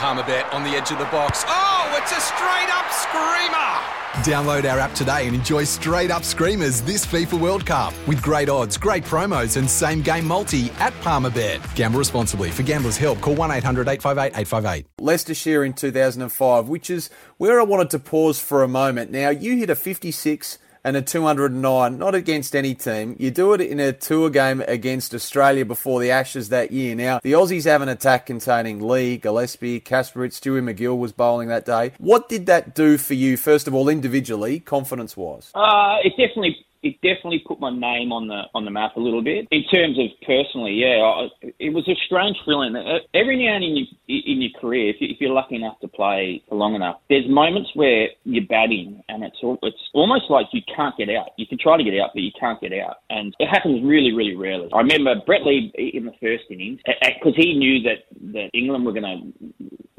[0.00, 1.44] Palmerbet on the edge of the box.
[1.46, 4.00] Oh, it's a straight up screamer!
[4.24, 8.48] Download our app today and enjoy straight up screamers this FIFA World Cup with great
[8.48, 11.60] odds, great promos, and same game multi at Palmerbet.
[11.74, 12.50] Gamble responsibly.
[12.50, 14.86] For gamblers' help, call 1 800 858 858.
[15.00, 19.10] Leicestershire in 2005, which is where I wanted to pause for a moment.
[19.10, 23.16] Now, you hit a 56 and a 209, not against any team.
[23.18, 26.94] You do it in a tour game against Australia before the Ashes that year.
[26.94, 31.64] Now, the Aussies have an attack containing Lee, Gillespie, Kasprowicz, Stewie MacGill was bowling that
[31.64, 31.92] day.
[31.98, 35.50] What did that do for you, first of all, individually, confidence wise?
[35.54, 39.22] Uh, it definitely it definitely put my name on the on the map a little
[39.22, 40.72] bit in terms of personally.
[40.72, 42.74] Yeah, I, it was a strange feeling.
[42.76, 45.78] Uh, every now and then in your, in your career, if, you, are lucky enough
[45.80, 50.46] to play for long enough, there's moments where you're batting and it's it's almost like
[50.52, 51.30] you can't get out.
[51.36, 54.12] You can try to get out, but you can't get out, and it happens really,
[54.12, 54.68] really rarely.
[54.72, 58.92] I remember Brett Lee in the first innings because he knew that that England were
[58.92, 59.49] going to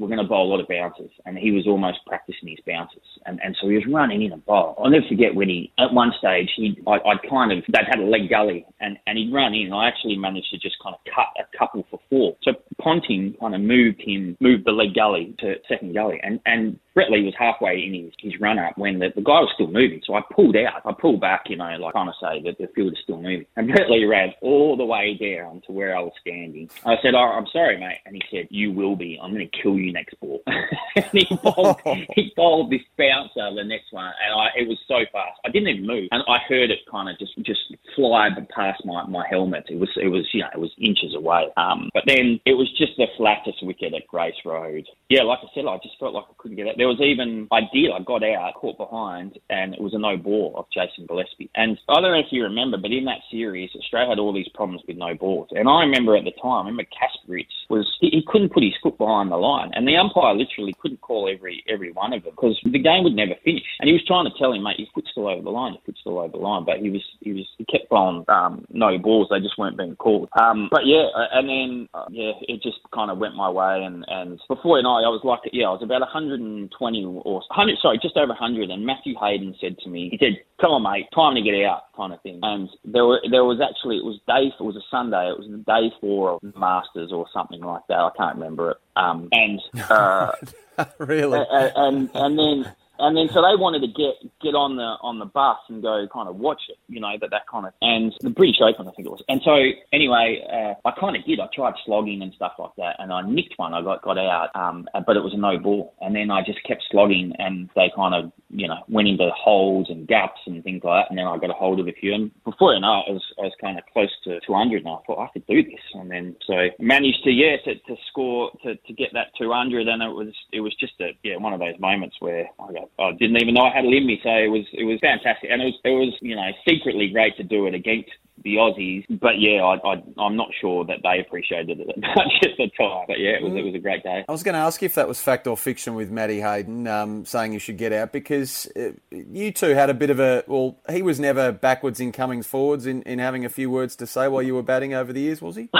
[0.00, 3.04] were going to bowl a lot of bounces, and he was almost practicing his bounces,
[3.26, 4.74] and and so he was running in a bowl.
[4.82, 8.00] I'll never forget when he at one stage he I, I kind of they'd had
[8.00, 9.72] a leg gully, and and he'd run in.
[9.72, 12.36] I actually managed to just kind of cut a couple for four.
[12.42, 16.78] So Ponting kind of moved him, moved the leg gully to second gully, and and
[16.94, 19.68] Brett Lee was halfway in his, his run up when the, the guy was still
[19.68, 20.02] moving.
[20.04, 20.82] So I pulled out.
[20.84, 23.46] I pulled back, you know, like trying to say that the field is still moving.
[23.56, 26.68] And Brett Lee ran all the way down to where I was standing.
[26.84, 27.98] I said, oh, I'm sorry, mate.
[28.06, 29.18] And he said, You will be.
[29.22, 30.42] I'm going to kill you next ball.
[30.46, 31.80] and he bowled,
[32.14, 34.12] he bowled this bouncer the next one.
[34.26, 35.38] And I, it was so fast.
[35.44, 36.08] I didn't even move.
[36.10, 37.60] And I heard it kind of just, just
[37.94, 39.66] fly past my, my helmet.
[39.68, 41.46] It was, it was, you know, it was inches away.
[41.56, 44.86] Um, but then it was just the flattest wicket at Grace Road.
[45.08, 46.74] Yeah, like I said, I just felt like I couldn't get out.
[46.76, 50.16] There was even, I did, I got out, caught behind, and it was a no
[50.16, 51.50] ball of Jason Gillespie.
[51.54, 54.48] And I don't know if you remember, but in that series, Australia had all these
[54.54, 55.48] problems with no balls.
[55.52, 58.74] And I remember at the time, I remember Kasprowicz was, he, he couldn't put his
[58.82, 59.70] foot behind the line.
[59.74, 63.14] And the umpire literally couldn't call every every one of them because the game would
[63.14, 63.64] never finish.
[63.78, 65.82] And he was trying to tell him, mate, your foot's still over the line, your
[65.86, 66.64] foot's still over the line.
[66.64, 69.28] But he was, he was, he kept on um, no balls.
[69.30, 70.28] They just weren't being called.
[70.38, 73.82] Um, but yeah, and then, uh, yeah, it just kind of went my way.
[73.84, 76.70] And, and before you know, I was like, yeah, I was about 120
[77.04, 78.70] or 100, sorry, just over 100.
[78.70, 81.92] And Matthew Hayden said to me, he said, "Come on, mate, time to get out,"
[81.96, 82.40] kind of thing.
[82.42, 85.48] And there were, there was actually, it was day, it was a Sunday, it was
[85.50, 87.98] the day four of the Masters or something like that.
[87.98, 88.76] I can't remember it.
[88.96, 90.32] Um, and uh,
[90.98, 94.96] really, and, and and then and then so they wanted to get get on the
[95.00, 97.72] on the bus and go kind of watch it, you know, that that kind of
[97.80, 99.22] and the British Open I think it was.
[99.28, 99.56] And so
[99.92, 101.40] anyway, uh, I kind of did.
[101.40, 103.74] I tried slogging and stuff like that, and I nicked one.
[103.74, 105.94] I got got out, um, but it was a no ball.
[106.00, 109.86] And then I just kept slogging, and they kind of you know went into holes
[109.88, 111.10] and gaps and things like that.
[111.10, 113.12] And then I got a hold of a few, and before you know, it, I
[113.12, 115.84] was I was kind of close to 200, and I thought I could do this.
[115.94, 120.02] And then so managed to yeah to, to score to, to get that 200, and
[120.02, 123.12] it was it was just a yeah one of those moments where I go I
[123.12, 124.20] didn't even know I had it in me.
[124.22, 127.36] So it was it was fantastic, and it was it was you know secretly great
[127.36, 128.10] to do it against
[128.42, 129.04] the Aussies.
[129.20, 133.04] But yeah, I, I, am not sure that they appreciated it much at the time.
[133.06, 134.24] But yeah, it was, it was a great day.
[134.28, 136.86] I was going to ask you if that was fact or fiction with Matty Hayden
[136.86, 140.44] um, saying you should get out because uh, you two had a bit of a,
[140.46, 144.06] well, he was never backwards in comings forwards in, in having a few words to
[144.06, 145.68] say while you were batting over the years, was he?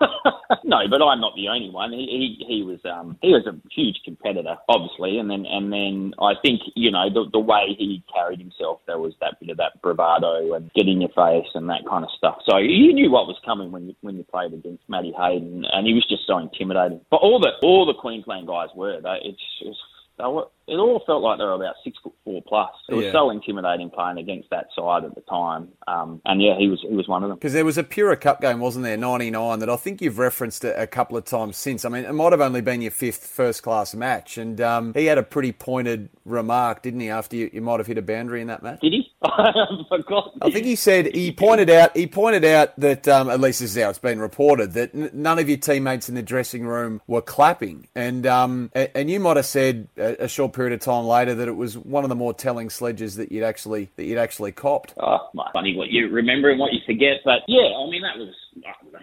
[0.64, 1.92] no, but I'm not the only one.
[1.92, 6.14] He he, he was um, he was a huge competitor, obviously, and then and then
[6.20, 9.56] I think you know the the way he carried himself, there was that bit of
[9.58, 12.38] that bravado and get in your face and that kind of stuff.
[12.48, 15.86] So you knew what was coming when you when you played against Matty Hayden, and
[15.86, 17.00] he was just so intimidating.
[17.10, 19.00] But all the all the Queensland guys were.
[19.00, 19.78] They, it's, it's
[20.18, 22.70] they were, it all felt like they were about six foot four plus.
[22.88, 23.12] It was yeah.
[23.12, 25.68] so intimidating playing against that side at the time.
[25.86, 27.36] Um, and yeah, he was he was one of them.
[27.36, 30.18] Because there was a Pura Cup game, wasn't there, ninety nine, that I think you've
[30.18, 31.84] referenced a, a, couple of times since.
[31.84, 35.06] I mean, it might have only been your fifth first class match, and um, he
[35.06, 37.10] had a pretty pointed remark, didn't he?
[37.10, 38.80] After you, you might have hit a boundary in that match.
[38.80, 39.12] Did he?
[39.38, 40.32] I forgot.
[40.42, 43.76] I think he said he pointed out he pointed out that um, at least this
[43.76, 47.00] is how it's been reported that n- none of your teammates in the dressing room
[47.06, 51.04] were clapping, and um, and you might have said a, a short period of time
[51.04, 54.18] later that it was one of the more telling sledges that you'd actually that you'd
[54.18, 54.94] actually copped.
[55.00, 55.18] Oh,
[55.52, 58.34] funny what you remember and what you forget, but yeah, I mean that was.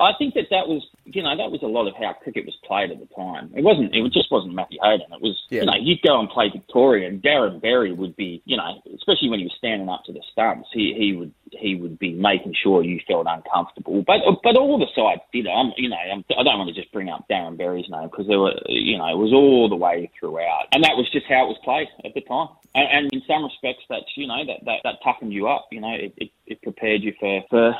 [0.00, 0.82] I think that that was,
[1.14, 3.52] you know, that was a lot of how cricket was played at the time.
[3.54, 5.12] It wasn't, it just wasn't Matthew Hayden.
[5.12, 5.60] It was, yeah.
[5.60, 9.30] you know, you'd go and play Victoria, and Darren Berry would be, you know, especially
[9.30, 12.54] when he was standing up to the stumps, he he would he would be making
[12.60, 14.02] sure you felt uncomfortable.
[14.06, 15.46] But but all the sides did.
[15.46, 18.08] I'm you know I'm, I do not want to just bring up Darren Berry's name
[18.10, 21.26] because there were you know it was all the way throughout, and that was just
[21.28, 22.48] how it was played at the time.
[22.74, 25.68] And, and in some respects, that's you know that that, that toughened you up.
[25.70, 27.74] You know, it, it, it prepared you for for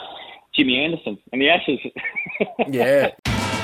[0.54, 1.80] Jimmy Anderson and the Ashes.
[2.68, 3.10] yeah.